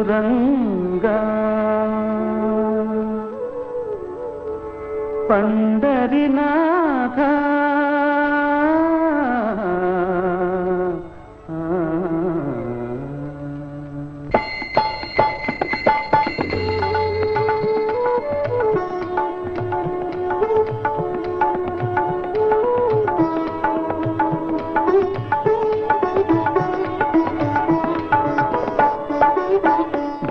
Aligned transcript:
పండరినాథ 5.29 7.19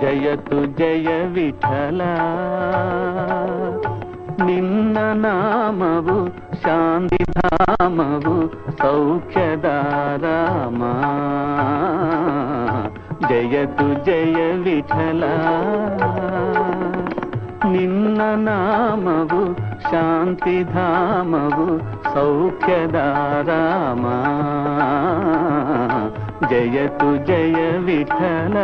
జయతు 0.09 0.65
జయ 0.65 1.07
విఠల. 1.07 2.03
నిన్న 4.45 5.13
నామవు 5.13 6.29
శాంతిధామవు 6.55 8.49
సౌఖ్యదారామా. 8.83 9.35
జయతు 13.29 13.95
జయ 14.05 14.51
విఠల. 14.51 15.25
నిన్న 17.65 18.35
నామవు 18.35 19.55
శాంతిధామవు 19.91 21.79
సౌఖ్యదారామా. 22.15 23.05
జయతు 26.47 27.09
జయ 27.27 27.57
విఠల. 27.85 28.57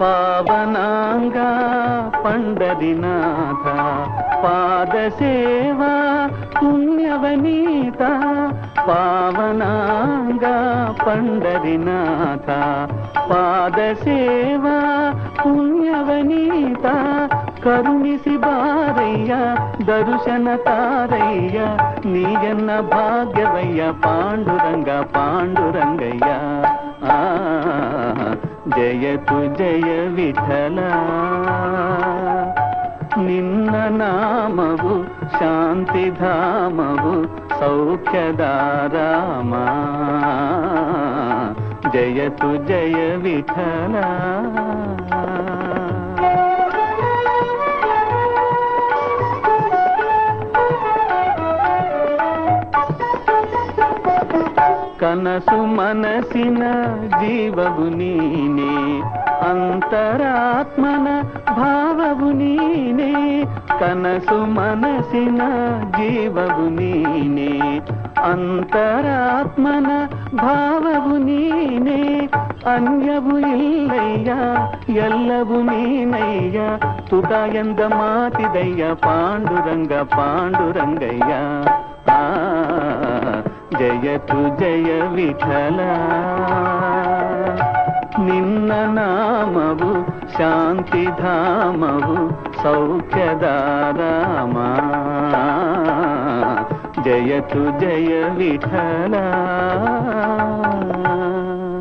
పావనాంగా 0.00 1.48
పండరినాథ 2.24 3.66
పాదసేవా 4.44 5.92
పుణ్యవనీత 6.58 8.02
పావనాంగా 8.88 10.54
పండరినాథ 11.06 12.48
పాదసేవా 13.30 14.76
పుణ్యవనీత 15.44 16.86
కరుణిసి 17.64 18.36
బారయ్య 18.36 19.56
దర్శన 19.84 20.56
తారయ్య 20.56 21.76
నీయన్న 22.06 22.80
భాగ్యవయ్య 22.80 23.92
పాండురంగ 24.04 25.04
పాండురంగయ్య. 25.16 26.38
జయతు 28.76 29.58
జయ 29.58 30.08
విఠల. 30.08 30.80
నిన్న 33.18 33.72
నామవు 33.72 35.04
శాంతిధామవు 35.38 37.26
సౌఖ్యదారామా 37.60 39.64
జయతు 41.96 42.56
జయ 42.56 42.98
విఠలా. 43.16 44.08
కనసు 55.00 55.56
మనసిన 55.56 56.62
జీవవు 57.20 57.88
నీనే 57.96 59.02
అంతరాత్మన 59.48 61.22
భావవు 61.50 62.32
నీనే 62.32 63.44
కనసు 63.80 64.34
మనసిన 64.34 65.40
జీవవు 65.98 66.68
నీనే. 66.80 67.65
అంతరాత్మన 68.24 70.08
భావవు 70.34 71.16
నీనే 71.16 72.28
అన్యవు 72.66 73.38
ఇల్లయ్యా 73.38 74.38
ఎల్లవు 74.88 75.60
నీనయ్యా 75.70 76.68
తుటాయంద 77.10 77.80
మాతిదయ్య 77.80 78.94
పాండురంగ 79.06 80.02
పాండురంగయ్య. 80.02 81.32
ఆ 82.10 82.20
జయతు 83.78 84.60
జయ 84.60 84.90
విఠల. 85.14 85.80
నిన్న 88.18 88.72
నామవు 88.72 89.92
శాంతిధామవు 90.38 92.16
जय 97.06 97.40
तु 97.50 97.60
जय 97.80 98.22
विठला 98.36 99.24